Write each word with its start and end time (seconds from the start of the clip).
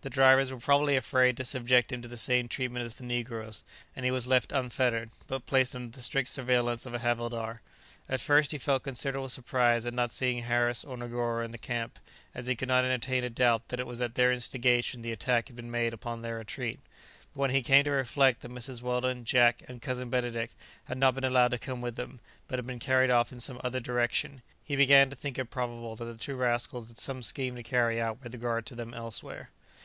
The 0.00 0.10
drivers 0.10 0.52
were 0.52 0.60
probably 0.60 0.94
afraid 0.96 1.36
to 1.38 1.44
subject 1.44 1.90
him 1.90 2.02
to 2.02 2.06
the 2.08 2.16
same 2.16 2.46
treatment 2.46 2.84
as 2.84 2.94
the 2.94 3.04
negroes, 3.04 3.64
and 3.96 4.04
he 4.04 4.12
was 4.12 4.28
left 4.28 4.52
unfettered, 4.52 5.10
but 5.26 5.44
placed 5.44 5.74
under 5.74 5.90
the 5.96 6.04
strict 6.04 6.28
surveillance 6.28 6.86
of 6.86 6.94
a 6.94 7.00
havildar. 7.00 7.62
At 8.08 8.20
first 8.20 8.52
he 8.52 8.58
felt 8.58 8.84
considerable 8.84 9.28
surprise 9.28 9.86
at 9.86 9.94
not 9.94 10.12
seeing 10.12 10.44
Harris 10.44 10.84
or 10.84 10.96
Negoro 10.96 11.44
in 11.44 11.50
the 11.50 11.58
camp, 11.58 11.98
as 12.32 12.46
he 12.46 12.54
could 12.54 12.68
not 12.68 12.84
entertain 12.84 13.24
a 13.24 13.28
doubt 13.28 13.66
that 13.70 13.80
it 13.80 13.88
was 13.88 14.00
at 14.00 14.14
their 14.14 14.30
instigation 14.30 15.02
the 15.02 15.10
attack 15.10 15.48
had 15.48 15.56
been 15.56 15.68
made 15.68 15.92
upon 15.92 16.22
their 16.22 16.38
retreat; 16.38 16.78
but 17.34 17.40
when 17.40 17.50
he 17.50 17.60
came 17.60 17.82
to 17.82 17.90
reflect 17.90 18.42
that 18.42 18.52
Mrs. 18.52 18.80
Weldon, 18.80 19.24
Jack, 19.24 19.62
and 19.66 19.82
Cousin 19.82 20.08
Benedict 20.08 20.54
had 20.84 20.96
not 20.96 21.16
been 21.16 21.24
allowed 21.24 21.50
to 21.50 21.58
come 21.58 21.80
with 21.80 21.96
them, 21.96 22.20
but 22.46 22.60
had 22.60 22.68
been 22.68 22.78
carried 22.78 23.10
off 23.10 23.32
in 23.32 23.40
some 23.40 23.60
other 23.64 23.80
direction, 23.80 24.42
he 24.62 24.76
began 24.76 25.10
to 25.10 25.16
think 25.16 25.40
it 25.40 25.46
probable 25.46 25.96
that 25.96 26.04
the 26.04 26.16
two 26.16 26.36
rascals 26.36 26.86
had 26.86 26.98
some 26.98 27.20
scheme 27.20 27.56
to 27.56 27.64
carry 27.64 28.00
out 28.00 28.22
with 28.22 28.32
regard 28.32 28.64
to 28.66 28.76
them 28.76 28.94
elsewhere. 28.94 29.50